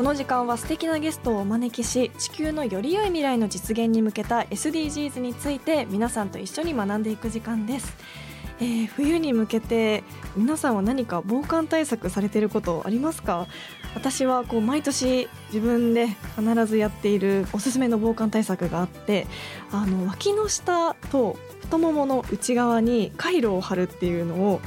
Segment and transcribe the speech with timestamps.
[0.00, 7.94] この時間は素敵なゲストをお招きし地球のより良い未来の実現に向けた SDGs について皆さんと一緒に学んでいく時間です、
[8.60, 10.02] えー冬に向けて
[10.38, 13.46] 皆さんは何か防寒対策されていることありますか？
[13.94, 19.26] 私はこう毎年自分で必ずやっているおすすめの防寒対策があって
[19.70, 24.62] あの脇の下と太ももの内側にカイロを貼るっていうのを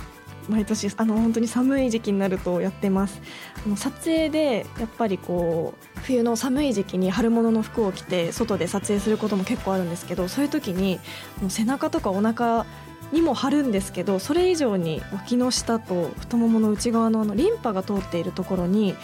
[0.49, 3.21] 毎年あの本当に寒い時期になるとやってます。
[3.65, 10.99] あの撮影でやっぱりこう冬の寒い時期に春物の服を着て外で撮影することも結構あるんですけどそういう時に
[11.41, 12.65] もう背中とかお腹
[13.11, 18.95] にも貼るんですけどそれ以上に脇の下と太ももの内側のあのリンパが通っているところに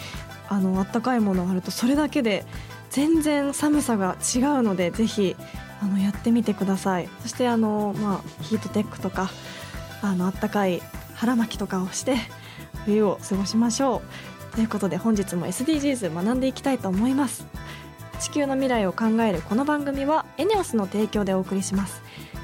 [0.48, 2.44] あのあったかいものを貼るとそれだけで
[2.90, 5.36] 全然寒さが違うのでぜひ
[5.80, 7.08] あのやってみてください。
[7.22, 9.30] そしてあの、まあ、ヒートテックとか
[10.02, 10.82] あのあったかい
[11.20, 12.16] 腹巻きとかをして
[12.86, 14.00] 冬を過ごしましょ
[14.52, 14.54] う。
[14.54, 17.46] ということで本日も SDGs 学んでいきたいと思います。
[18.20, 22.02] 地球の未来を考えるこの番組はエネオスの提供でお送りします。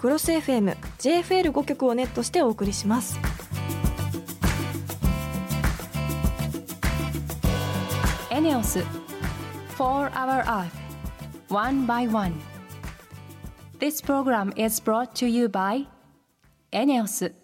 [0.00, 3.18] クロス FM、JFL5 曲をネットしてお送りします。
[8.30, 8.78] エネオス
[9.76, 10.70] 4 Hour Earth
[11.50, 12.32] One by One
[13.78, 15.86] This program is brought to you by
[16.72, 17.34] エネオス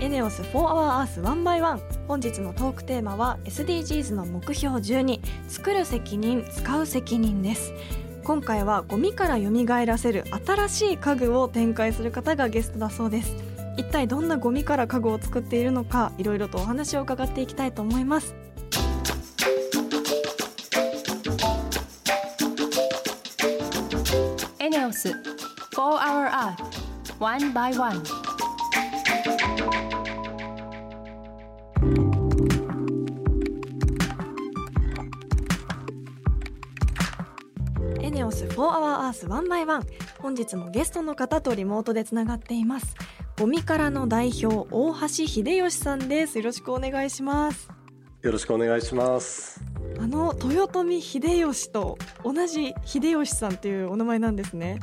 [0.00, 7.72] エネオス4 Hour Earth 1 by 1本日のトークテーマは SDGs の目標12作る責任使う責任です。
[8.24, 9.50] 今回はゴミから蘇
[9.86, 13.34] らせる新しい家具を展開する方がゲストだそうです。
[13.76, 18.34] 一体どんなゴミから家具を作っているのかいろいろとお話を伺っていきたいと思います。
[24.58, 25.16] エネオス4
[25.74, 26.72] Hour Earth
[27.18, 28.02] One by One
[39.12, 42.96] 4 Hour Earth 1 by 1本日もゲストの方とリモートでつながっています。
[43.38, 46.38] ゴミからの代表大橋秀義さんです。
[46.38, 47.68] よろしくお願いします。
[48.22, 49.60] よろしくお願いします。
[49.98, 54.80] あの豊臣秀吉と同じ秀吉さんっていうお名前なんですね。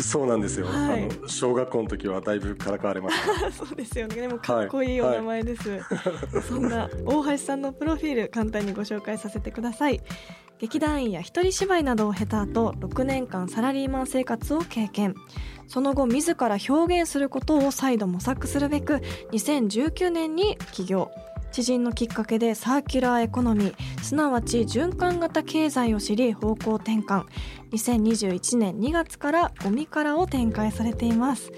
[0.00, 0.66] そうなんですよ。
[0.66, 1.04] はい。
[1.04, 3.52] あの小学校の時はだいぶからかわれました。
[3.52, 4.16] そうですよね。
[4.16, 5.62] でもかっこいいお名前です、
[6.48, 10.00] そんな大橋さんのプロフィール簡単にご紹介させてください
[10.62, 15.16] 劇団員や一人芝居などを経た後6年間サラリーマン生活を経験。
[15.66, 19.00] その後自ら表現することを再度模索するべく
[19.32, 21.10] 2019年に起業。
[21.50, 24.00] 知人のきっかけでサーキュラーエコノミー。
[24.02, 27.24] すなわち循環型経済を知り方向転換。
[27.72, 31.50] 2021年2月からゴミカラを展開されています、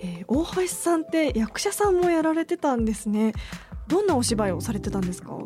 [0.00, 3.32] えー大橋さんって役者さんもやられてたんですね。
[3.88, 5.38] どんなお芝居をされてたんですか？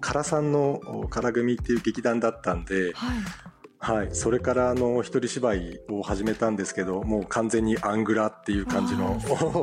[0.00, 3.18] 唐さんのお唐組っていう劇団だったんで、はい。
[3.80, 9.18] はい、それからあの一人芝居を始めたんですけど、もう完全にアングラっていう感じの、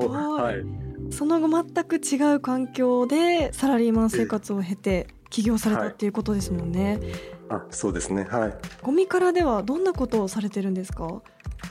[0.10, 7.02] はい、その後全く違う環境でサラリーマン生活を経て起業されたっていうことですもんね、
[7.50, 8.58] あ、そうですね、はい。
[8.82, 11.22] ゴミからではどんなことをされてるんですか？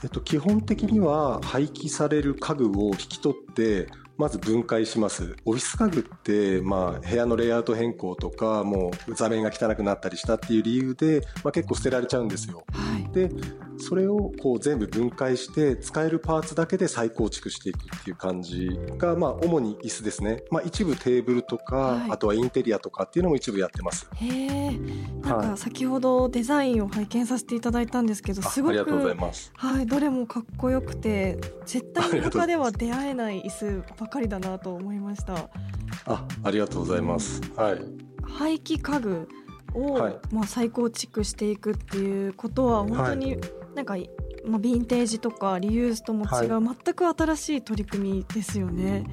[0.02, 3.88] えっと基本的には廃棄される家具を引き取って。
[4.16, 5.36] まず分解します。
[5.44, 12.64] オフィス家具って、まあ、部屋のレイアウト変更とか、もう座面が汚くなったりしたっていう理由で、まあ結構捨てられちゃうんですよ。
[12.72, 13.04] はい。
[13.12, 13.30] で
[13.78, 24.08] それをこう全部分解して使えるパーツだけで再構築していくっていう感じが、まあ、主に椅子ですね、まあ、一部テーブルとか、はい、あとはインテリアとかっていうのも一部やってます。
[24.14, 24.78] へえ。
[25.22, 35.48] なんか先ほどデザインを拝見させていただいたんですけどすごくありがとうございます、はい、どれもかっこよくて絶対他では出会えない椅子ばかりだなと思いました。
[36.06, 37.78] あありがとうございます、はい、
[38.22, 39.28] 廃棄家具
[39.72, 43.38] を、はい、まあ、再構築していくっていうことは本当に
[43.74, 43.96] なんか、
[44.44, 49.04] まあ、ヴィンテージとかリユースとも違う、はい、全く新しい取り組みですよね。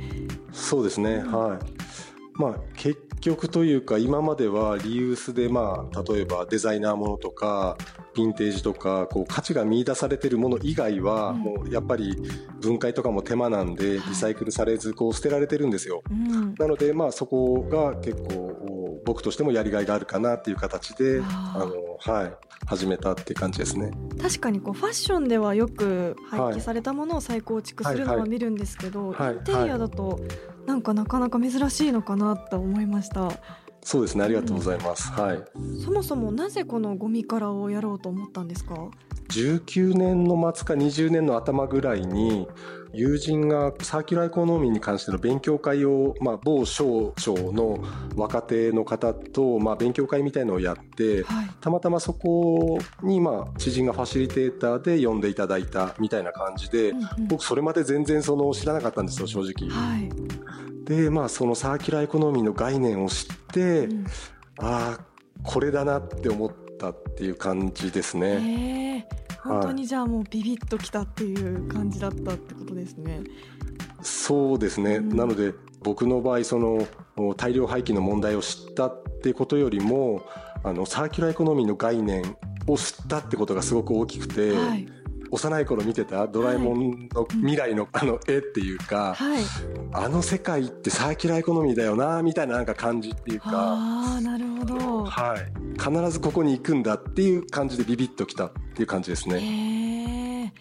[0.52, 2.40] そうですね、はい。
[2.40, 7.78] まあ、結局というか今まではリユースでまあ例えばデザイナーものとか
[8.16, 12.16] ヴィンテージとかこう価値が見出されてるもの以外はもうやっぱり
[12.60, 16.04] 分解とかも手間なんでリサイクルされずこう捨てられてるんですよ。
[16.58, 22.34] なのでまあそこが結構僕としてもやりがいがあるかなっていう形であのはい
[22.68, 23.92] 始めたって感じですね。
[24.22, 30.20] 確かにこうファッションではよく廃棄されたものを再構築するのは見るんですけど、インテリアだと
[30.68, 33.32] なんかなかなか珍しいのかなと思いました
[33.84, 34.24] そうですね。
[34.24, 35.44] ありがとうございます、うん、はい。
[35.84, 38.76] そもそもなぜこのゴミからをやろうと思ったんですか
[39.30, 42.48] ？19年の末か20年の頭ぐらいに
[42.94, 47.80] 友人がサーキュラーエコノミーに関しての勉強会を、まあ、某省庁の
[48.16, 59.70] 若手の方と、まあ、勉強会みたいのをやって、はい、たまたまそこに、まあ、知人がファシリテーターで呼んでいただいたみたいな感じで、うんうん、僕それまで全然その知らなかったんですよ正直。
[59.70, 60.10] はい
[60.92, 64.06] でまあそのサーキュラーエコノミーの概念を知って、うん、
[64.60, 65.00] ああ
[65.42, 69.08] これだなって思ったっていう感じですね。
[69.42, 73.22] 本当にじゃあもうビビッときたっていう感じだったってことですね。
[74.04, 76.86] そうですね、うん、なので僕の場合その
[77.38, 80.24] 大量廃棄の問題を知ったっていうことよりも
[80.64, 82.36] あのサーキュラーエコノミーの概念
[82.68, 84.88] を知ったってことがすごく大きくて、はい、
[85.32, 89.44] 幼い頃見てたドラえもんの未来のあの絵っていうか、はい、
[89.94, 93.50] あの世界ってサーキュラーエコノミーだよなみたいななんか感じっていうか。
[93.54, 100.54] あなるほど、はい、必ずここに行くんだっていう感じでビビッときたっていう感じですね。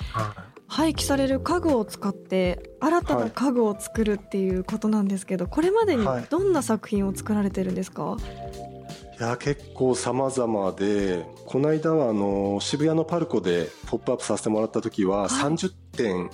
[0.69, 8.69] 廃棄される家具を使って新たな家具を作るっていうことなんですけど、これまでにどんな作品を作られてるんですか、い
[9.22, 16.31] や結構様々でこの間はあの渋谷のパルコでポップアップさせてもらった時は30点、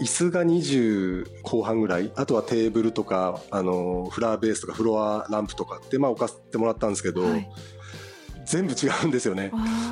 [0.00, 7.48] 椅子が20後半ぐらいあとはテーブルとかあのフラワーベースとかフロアランプとかってまあ置かせてもらったんですけど、はい、
[8.44, 9.50] 全部違うんですよね。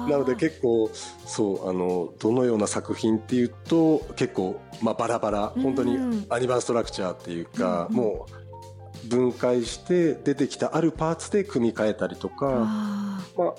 [0.08, 8.43] なので結構そうあのどのような作品っていうと結構、まあ、バラバラ本当にアニバーストラクチャーっていうか、うんうん、もう
[9.08, 12.46] 分解して出てきたあるパーツで組み替えたりとか
[13.36, 13.54] まあ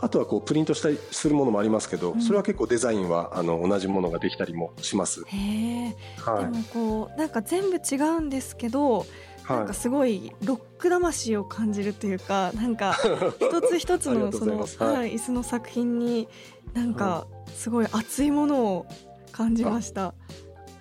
[0.00, 5.24] あとはこうプリントしたりするものもありますけど、それは結構デザインはあの同じものができたりもします。
[5.26, 9.06] へはい、でもこうなんか全部違うんですけど、
[9.48, 12.96] なんかすごいロック魂を感じるというか、なんか
[13.40, 14.64] 一つ一つの そのは
[15.04, 16.28] い、椅子の作品に
[16.74, 18.86] なんかすごい熱いものを
[19.32, 20.14] 感じました。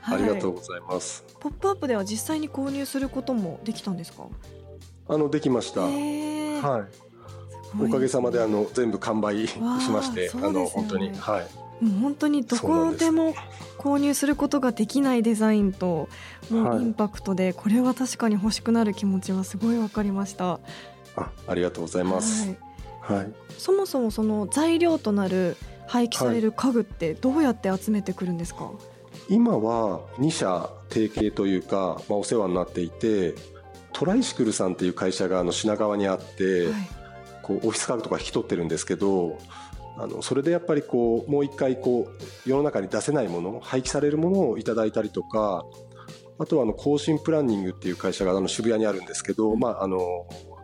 [0.10, 1.26] ありがとうございます。
[1.40, 4.28] ポップアップでは実際に購入することもできたんですか？
[5.08, 5.82] あのできました。
[5.82, 5.90] は
[7.80, 7.84] い。
[7.84, 11.86] おかげさまであの全部完売しまして、ね、あの本当にはい。
[11.86, 13.36] もう本当にどこでも
[13.78, 16.10] 購入することができないデザインと
[16.50, 20.60] もうインパクトで、これは確かに欲しくなる気持ちはすごいわかりました。
[21.16, 22.48] あ、ありがとうございます。
[23.02, 23.18] はい。
[23.18, 25.56] はい、そもそもその材料となる
[25.86, 28.64] 廃棄される家具ってどうやって集めてくるんですか？
[28.66, 28.74] はい
[29.30, 33.36] 今は2社提携というか、まあ、お世話になっていて
[33.94, 36.74] トライシクルさんっていう会社があの品川にあって、はい、
[37.42, 39.38] こうオフィス家具とか引き取ってるんですけど
[39.98, 45.66] あのそれでやっぱりこうもう一回こう世の中に出せないもの廃棄されるものをいただいたりとか
[46.40, 49.98] あとはあの更新プランニングっていう会社があの渋谷にあるんですけど、まあ、あの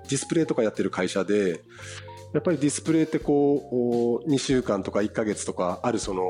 [0.07, 1.63] ディスプレイとかやってる会社で
[2.33, 6.23] やっぱりディスプレイってこう2週間とか1か月とかあるその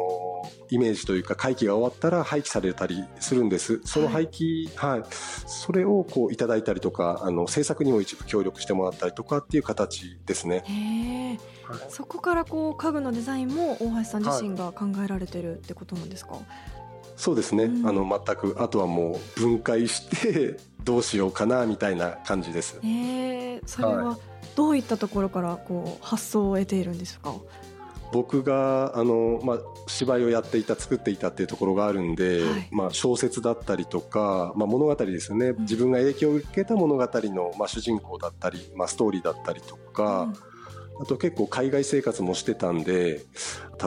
[0.74, 3.80] イメージというか会期が終わったら廃棄されたりするんです。
[3.86, 5.10] その廃棄、はい、はい、
[5.46, 11.38] それをこういただいたりとかあの制作にも一部協力してもらったりとかっていう形ですね。
[11.64, 16.44] はい、そこからこう家具のデザインも大橋さん自身が考えられてるってことなんですか、はい、
[17.16, 18.56] そうですね、うん、あの全く。
[18.60, 22.80] あとはもう分解してどうしようかなみたいな感じです。
[22.84, 24.18] えそれは、
[24.56, 27.34] どういったところからこう発想を得ているんですか？
[28.14, 40.32] 僕があの、まあ、芝居をやっていた作っていたっていうところがあるんで、はい、まあ、小説だったりとか、まあ、物語ですよね、うん、自分が影響を受けた物語の、まあ、主人公だったり、まあ、ストーリーだったりとか、
[41.02, 43.26] あと結構海外生活もしてたんで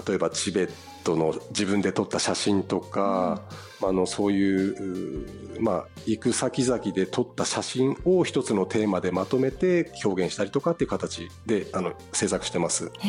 [0.07, 0.71] 例えばチベッ
[1.05, 3.43] トの自分で撮った写真とか、
[3.81, 12.91] うん、あのそういうまあ行く先々で撮った写真を一つのテーマでまとめて表現したりとかっていう形であの制作してます。
[12.99, 13.09] へ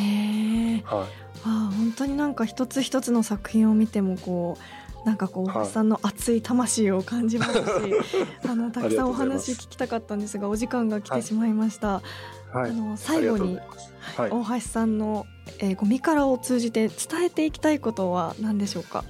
[0.85, 1.07] え、はい、
[1.43, 7.59] あ本当になんか一つ一つの作品を見てもこうなんかこう大橋さんの熱い魂を感じますし、
[8.45, 12.01] あの たくさんお話聞きたかったんですがお時間が来てしまいました。
[12.51, 13.57] はい、あの最後に、
[14.17, 15.25] はい、大橋さんの、
[15.59, 19.05] えー、ゴミカラを通じて伝えていきたいことは何でしょうか？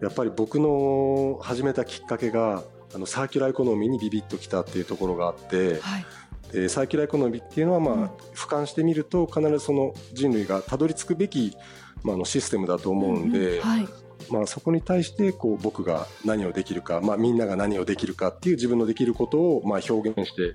[0.00, 2.62] やっぱり僕の始めたきっかけが
[2.94, 5.80] あのサーキュラーエコノミーにビビッときたっていうところがあって。
[5.80, 6.06] はい
[6.54, 11.56] でサーキュラーエコノミーっていうのは、まあ、うん、俯瞰してみると必ずその人類がたどり着くべき、
[12.02, 13.60] まあ、のシステムだと思うんで、うんうん。
[13.60, 13.88] はい、
[14.30, 20.54] まあ、そこに対してこう僕が何をできるか、まあ、みんなが何をできるかっていう自分のできることをまあ表現して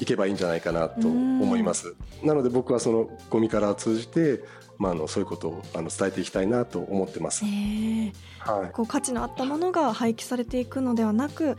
[0.00, 1.94] いけばいいんじゃないかなと思います。
[2.22, 4.42] なので僕はそのゴミから通じて
[4.78, 7.44] まあ、あのそういうことをあの伝えていきたいなと思ってます。
[7.44, 8.12] えー。
[8.38, 11.56] はい、こう価値のあったものが廃棄されていくのではなく、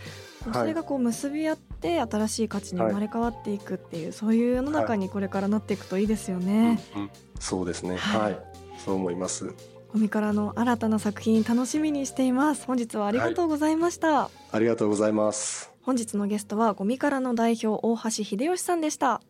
[0.53, 6.79] それがこう結び合って新しい価値に生まれ変わっていくっていう、はい、そういう世の中にこれからなっていくといいですよね。
[6.95, 7.09] うんうん、
[7.39, 8.39] そうですね、はい、
[8.83, 9.53] そう思います。
[9.91, 12.65] ゴミからの新たな作品楽しみにしています。
[12.67, 15.71] 本日はありがとうございました、はい、ありがとうございます。
[15.81, 19.21] 本日のゲストはゴミからの代表大橋秀義さんでした。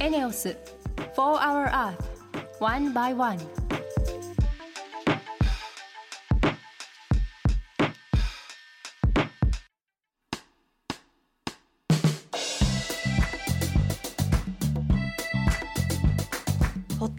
[0.00, 0.56] エネオス
[1.16, 1.94] 4 Hour Earth
[2.60, 3.63] One by One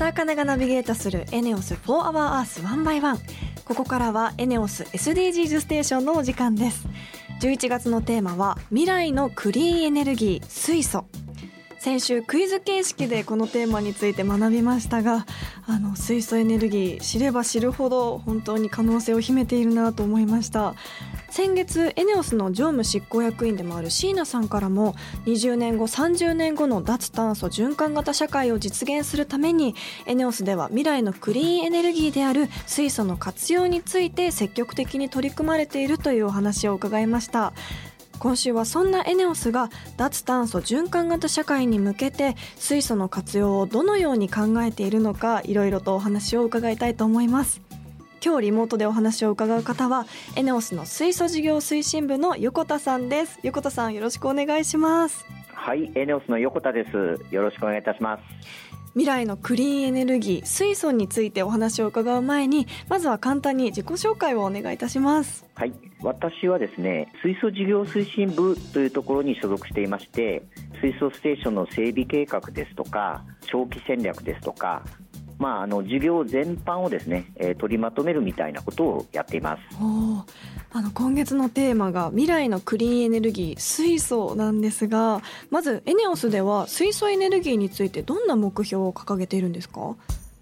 [0.07, 6.87] 茜がナビゲートするエネオス4 Hour Earth 1 by 1ここからはエネオス SDGs ステーションのお時間です。
[7.41, 11.05] 11月のテーマは未来のクリーンエネルギー水素。
[11.79, 15.25] 先週クイズ形式でこのテーマについて学びましたが
[15.67, 20.75] あの水素エネルギー知れば知るほど本当に可能性を秘めているなと思いました。
[21.35, 29.75] 先月エネオスの常務執行役員でもある椎名さんからも20年後30年後の脱炭素循環型社会を実現するために
[30.05, 37.51] エネオスでは未来のクリーンエネルギーである水素の活用について積極的に取り組まれているというお話を伺いました。
[38.17, 47.64] 今週はそんなエネオスが脱炭素循環型社会に向けて水素の活用をどのように考えているのかいろいろとお話を伺いたいと思います。
[48.25, 53.39] 今日リモートでお話を伺う方はエネオスの水素事業推進部の横田さんです。
[53.43, 55.27] 横田さんよろしくお願いします。
[55.53, 57.23] はいエネオスの横田です。
[57.31, 58.23] よろしくお願いいたします。
[58.93, 65.45] 未来のクリーンエネルギー水素についてお話を伺う前にまずは簡単に自己紹介をお願いいたします。
[65.53, 70.43] はい私はですね水素事業推進部というところに所属していまして
[70.81, 74.83] 水素ステーションの整備計画ですとか長期戦略ですとか
[75.37, 79.61] まあ、あの授業全般をですね、えー、取りまとめるみたいなことをやっています。
[80.71, 89.95] あの今月のテーマが未来のクリーンエネルギー水素なんですがまずエネオスでは水素エネルギーについてどんな目標を掲げているんですか、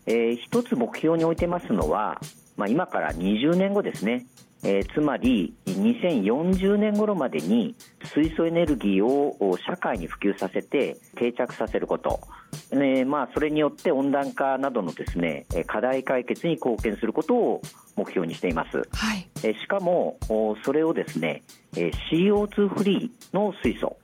[0.08, 2.20] えー、一つ目標に置いてますのは、
[2.58, 4.26] まあ、今から20年後ですね。
[4.66, 7.76] えー、つまり2040年頃までに
[8.14, 12.20] 水素エネルギーを社会に普及させて定着させること、
[12.72, 17.62] えー、まあ、それによって温暖化などのですね課題解決に貢献することを
[17.96, 20.18] 目標にしています、はい、えしかも
[20.64, 21.44] それをですね
[21.74, 23.98] CO2 フリーの水素。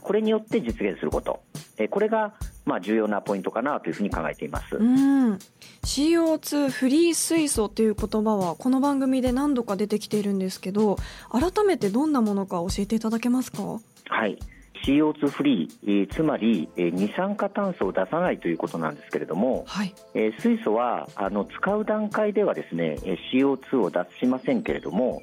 [0.00, 1.42] これによって実現すること。
[1.90, 2.32] これが
[2.66, 4.76] まあ重要なポイントかなというふうに考えています。
[4.76, 10.96] CO2 フリー水素という言葉はこの番組で何度か出てきているんですけど
[11.30, 13.62] 改めてどんなものか教えていただけますか？
[14.08, 14.38] はい。
[14.84, 19.94] CO2 フリー、つまり、二酸化炭素を出さないということなんですけれども、はい、
[20.38, 22.96] 水素はあの使う段階ではですね
[23.32, 25.22] CO2 を出しませんけれども、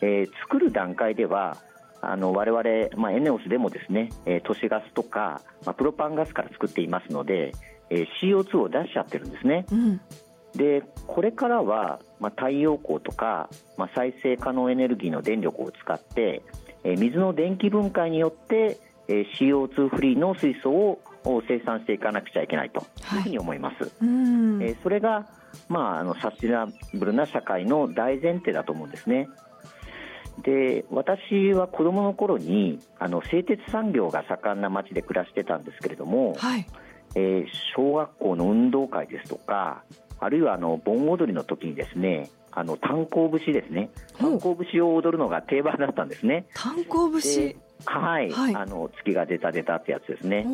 [0.00, 1.58] えー、作る段階では
[2.10, 7.52] あの我々、まあ、エネオスでもですね、えー、都市ガスとか、まあ、プロパンガスから作っていますので、
[7.90, 9.66] えー、CO2 を出しちゃってるんですね。
[9.70, 10.00] うん、
[10.54, 16.42] でこれからは、まあ、太陽光とか、まあ、再生可能エネルギーの電力を使って、
[16.84, 21.00] えー、水の電気分解によって、えー、CO2 フリーの水素を
[21.48, 22.80] 生産していかなくちゃいけないと
[23.14, 23.84] いうふうに思います。
[23.84, 25.26] はい、えー、それが、
[25.68, 29.28] まあ、あのサステナブルな社会の大前提だと思うんですね。
[30.42, 36.66] で私は子どもの頃にあの製鉄産業が盛んな町で暮らしてたんですけれども、はい、
[37.14, 39.84] えー、小学校の運動会ですとか
[40.18, 43.90] あるいはあの盆踊りの時にですねあの炭鉱節ですね。
[44.16, 46.46] 炭鉱節を踊るのが定番だったんですね。
[46.54, 47.56] 炭鉱節？
[47.84, 50.46] はい、はい、あの月が出た出たってやつですね。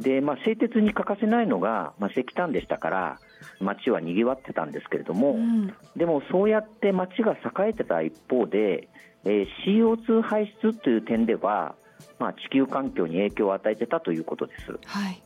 [0.00, 3.18] で、まあ、製鉄に欠かせないのが、まあ、石炭でしたから
[3.60, 8.88] 町はにぎわってたんですけれども、うん、でもそうやって町が栄えてた一方で、
[9.24, 11.74] えー、CO2 排出という点では、
[12.18, 14.72] まあ、地球環境に影響を与えてたということです。
[14.86, 15.22] はい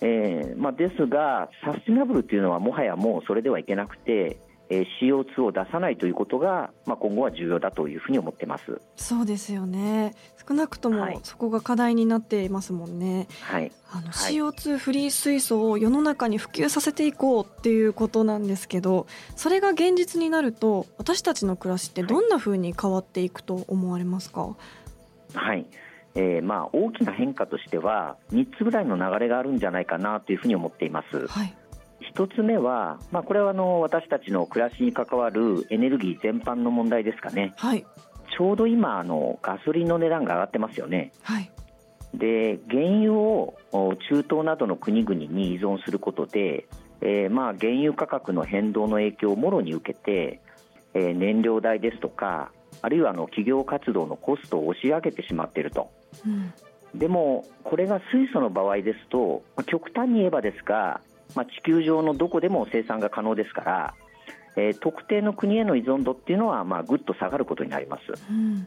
[0.00, 4.36] えーまあ、ですが、サスティナブルというのはもはやもうそれではいけなくて、
[4.70, 8.80] えー、CO2 を出さないということが、まあ、今後は重要だというふうに思ってます。
[8.96, 10.14] そうですよね。
[10.46, 19.06] 少なくともそこが課題になっていますもんね、はい、あの CO2 フリー水素を世の中に普及させていこうっていうことなんですけど
[19.36, 24.54] それが現実になると私たちの暮らしってどんなふうに変わっていくと思われますか？
[25.34, 25.64] はい。
[26.16, 31.26] えー、まあ大きな変化としては3つぐらいの流れがあるんじゃないかなというふうに思っています。
[31.26, 31.56] はい
[32.14, 37.84] 1つ目は、まあ、これはあの私たちの暮らしに関わるエネルギー全般の問題ですかね、はい、
[38.36, 41.12] ちょうど今あの、ガソリンの値段が上がってますよね。
[41.22, 41.50] はい。
[42.14, 46.66] で原油を中東などの国々に依存することで、
[47.00, 50.40] えー、まあ原油価格の変動の影響をもろに受けて、
[50.94, 55.90] えー、燃料代ですとかあるいはあの企業活動のコストを押し上げてしまっていると、
[56.24, 56.52] うん、
[56.94, 61.00] でもこれが水素の場合ですと、まあ、極端に言えばですが
[61.34, 63.94] まあ、地球上のどこでも生産が可能ですから、
[64.56, 68.02] えー、特定の国への依存度っていうのは、まあ、ぐっと下がることになります。
[68.30, 68.66] うん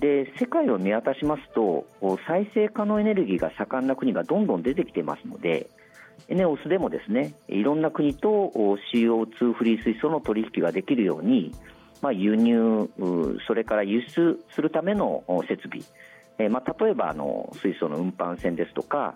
[0.00, 1.86] で世界を見渡しますと
[2.26, 5.68] 再生可能エネルギーが盛んな国がどんどん出てきていますので
[6.28, 8.52] エネオスでもですねいろんな国と
[8.92, 11.52] CO2 フリー水素の取引ができるように、
[12.02, 12.90] まあ、輸入
[13.46, 15.80] それから輸出するための設備、
[16.38, 19.14] えまあ、例えばあの水素の運搬船ですとか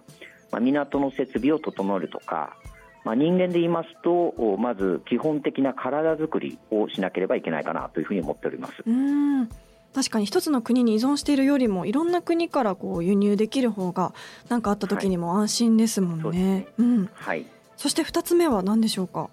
[0.50, 2.56] まあ、港の設備を整えるとか、
[3.04, 8.74] まあ、人間で言いますとまず基本的な体づくりをしなければいけないかなというふうに思っております。
[8.86, 9.48] うん。
[9.94, 14.14] 確かに一つの国に依存しているよりもいろんな国からこう輸入できる方が
[14.48, 16.68] 何かあった時にも安心ですもんね。
[16.78, 17.44] うん、はい、
[17.76, 19.30] そして2つ目は何でしょうか、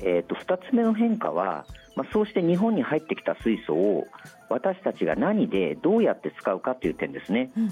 [0.00, 4.06] えーと、と2つ目の変化は、まあ、そうして日本に入ってきた水素を
[4.48, 7.50] 私たちが何でどうやって使うかという点ですね。
[7.56, 7.70] うん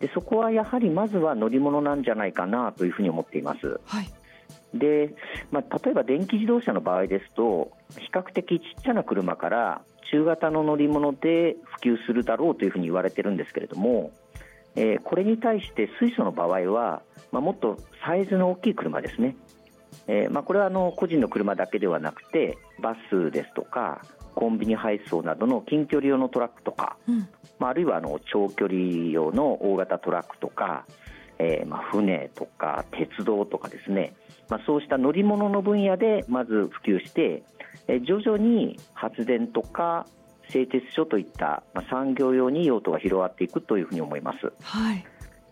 [0.00, 3.80] でそこはやはりまずは乗り物なんじゃないかなというふうに思っています。
[3.86, 4.12] はい
[4.74, 5.14] で
[5.52, 14.10] まあ、例えば電気自動車の場合ですと比較的ちっちゃな車から中型の乗り物で普及するだろうというふうに言われてるんですけれども、
[14.74, 19.36] えー、これに対して水素の場合は、まあ、もっとサイズの大きい車ですね、
[20.08, 24.02] えーまあ、これはあの個人の車だけではなくてバスですとか
[24.34, 30.86] コンビニ配送などの近距離用のトラックとか、うん、まあ、あるいはあの長距離用の大型トラックとか、
[31.38, 34.14] えー、まあ船とか鉄道とかですね、
[34.48, 37.42] まあ、そうした乗り物の分野でまず普及して、
[37.88, 40.06] えー、徐々に発電とか
[40.50, 44.52] 製鉄所といった、まあ、産業用に用途が広がっていくというふうに思います。
[44.62, 45.04] はい。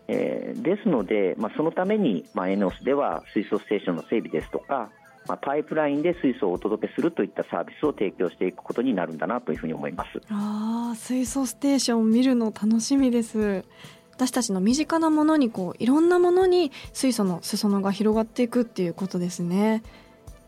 [0.07, 4.91] えー、ですので、まあ、そのために、まあ、エネオスでは水素ステーションの整備ですとか、
[5.27, 10.21] まあ、パイプラインで水素をお届けするといったサービスを提供していくことになるんだなというふうに思います。
[10.29, 13.63] あ水素ステーションを見るの楽しみです。
[14.11, 19.81] 私たちの身近なものにこういろんなものに水素の裾野が広がっていくっていうことですね。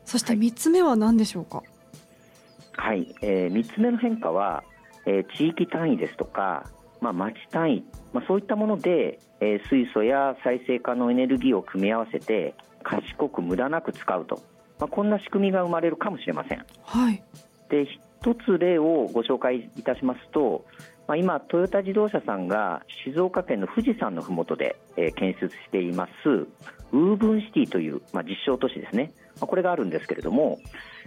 [0.04, 1.64] そして3つ目は何でしょうか？
[2.74, 4.64] はい、はい、えー、3つ目の変化は、
[5.06, 6.70] えー、地域単位ですとか、
[7.02, 14.44] まあ、町単位、まあ、そういったもので、えー、水素や再生可能エネルギーを組み合わせて賢く無駄なく使うと
[14.80, 16.66] まあ、こんな仕組みが生まれるかもしれません。
[16.84, 17.24] はい、
[17.70, 20.66] で一つ例をご紹介いたしますと、
[21.08, 26.30] まあ、今、トヨタ自動車さんが静岡県の富士山のふもとで、えー、建設しています
[26.92, 30.60] ウーブンシティという、まあ、実証都市ですね、まあ、これがあるんですけれども、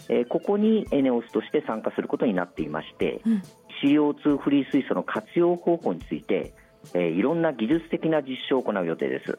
[0.09, 3.43] えー、ここにエネオスとして参加することになっていまして、うん、
[3.83, 6.53] CO2 フリー水素の活用方法について、
[6.95, 9.39] えー、いろんな技術的な実証を行う予定です。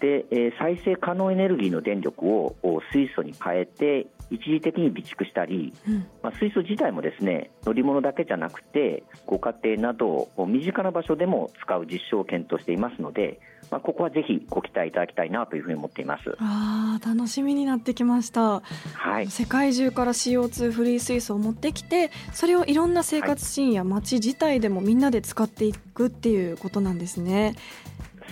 [0.00, 2.56] で、えー、再生可能エネルギーの電力を
[2.92, 16.36] 水素に変えて一時的に備蓄したり、うん、まあ、水素自体もですね乗り物だけじゃなくてご家庭など身近な場所でも使う実証を検討していますので、まあ、ここはぜひご期待いただきたいなというふうに思っています。
[16.38, 18.60] あ楽しみになってきました、
[18.94, 27.54] はい、世界中から CO2 フリー水素を持ってきてそれをいろんな生活シーンや街自体でもみんなで使っていくっていうことなんですね。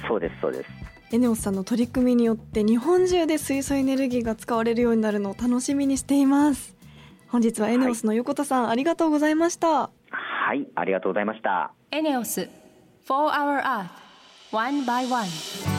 [0.06, 6.76] そうですそうですエネオスさんの取り組みによって日本中で水素エネルギーが使われるようになるのを楽しみにしています。
[7.28, 9.68] 本日はエネオスの横田さん、はい、ありがとうございました。
[10.10, 11.72] はいありがとうございました。
[11.90, 12.48] エネオス4
[13.08, 13.88] Hour Earth
[14.52, 15.77] One by One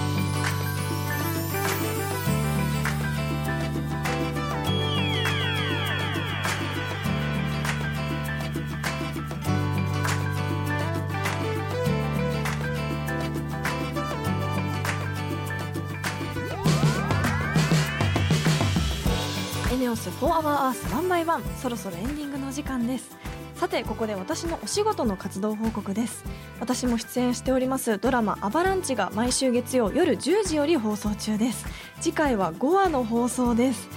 [19.79, 23.15] ネオス4 Hour Earth 1 by 1そろそろエンディングの時間です。
[23.55, 26.25] さてここで私のお仕事の活動報告です。
[26.59, 31.65] 私も出演しておりますドラマアバランチが毎週月曜夜10時より放送中です。
[32.01, 33.87] 次回は5話の放送です。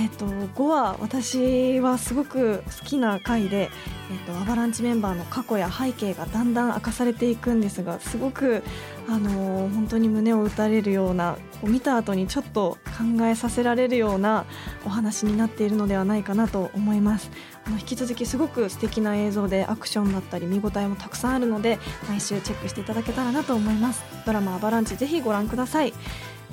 [0.00, 3.68] えっと、5話私はすごく好きな回で、
[4.10, 8.62] えっと、アバランチメンバーの過去や背景がだんだん明かされていくんですがすごく、
[9.06, 14.46] あのー、本当に胸を打たれるような見た後にちょっと考えさせられるような
[14.86, 17.30] お話になっているのではないかなと思います。
[17.66, 24.02] あの引き続きすごく素敵な映像でアクションだったり見応えもたくさんあるので毎週チェックしていただけたらなと思います。
[24.24, 25.92] ドラマ「アバランチ」ぜひご覧ください。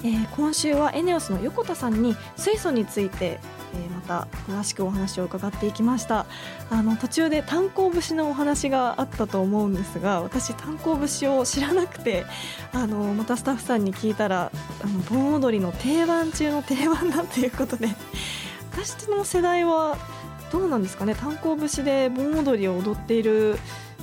[0.03, 3.39] えー、今週はエネオスの横田さんに水素について、
[3.73, 6.25] えー、また詳しくお話を伺っていきました。
[6.69, 12.25] あの途中で炭鉱節のお話があったと思うんですが私炭鉱節を知らなくて
[12.73, 14.51] あのまたスタッフさんに聞いたら
[14.83, 17.87] あの盆踊りの定番中の定番だということで
[18.73, 19.97] 私の世代は
[20.51, 21.15] どうなんですかね？
[21.15, 23.57] 炭鉱節で盆踊りを踊っている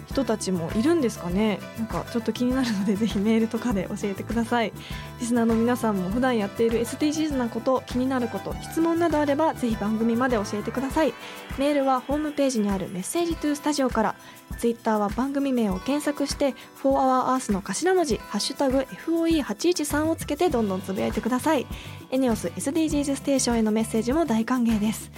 [0.06, 1.60] 人たちもいるんですかね？
[1.78, 4.72] なんかちょっと気になるのでぜひメールとかで教えてください。
[5.20, 11.14] リスナーの皆さんも普段やっている SDGs なこと気になること質問などあればぜひ番組まで教えてください。
[11.58, 14.14] メールはホームページにあるメッセージトゥースタジオから。
[14.58, 21.66] ツイッターは番組名を検索して4 Hour Earth の頭文字ハッシュタグ FOE813 をつけてどんどんつぶやいてください。
[22.10, 25.10] エネオス SDGs ステーションへのメッセージも大歓迎です。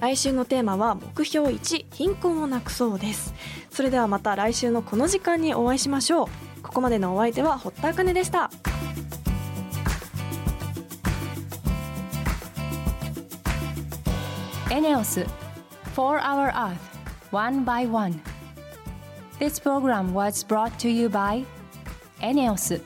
[0.00, 3.34] 来週のテーマは目標1貧困をなくそうです。
[3.70, 6.26] それではまた来週のこの時間にお会いしましょう。
[6.62, 8.50] ここまでのお相手は堀田茜でした。
[14.70, 15.26] エネオス
[15.94, 16.76] 4 Hour Earth
[17.30, 18.22] One by One.
[19.38, 21.44] This program was brought to you by
[22.20, 22.80] エネオス